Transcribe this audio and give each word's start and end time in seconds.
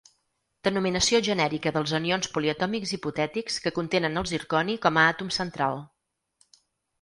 Denominació 0.67 1.17
genèrica 1.27 1.73
dels 1.75 1.93
anions 1.97 2.31
poliatòmics 2.37 2.93
hipotètics 2.97 3.59
que 3.67 3.73
contenen 3.77 4.23
el 4.23 4.27
zirconi 4.33 4.79
com 4.87 4.99
a 4.99 5.05
àtom 5.13 5.31
central. 5.39 5.79